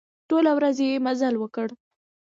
[0.29, 1.67] ټوله ورځ يې مزل وکړ.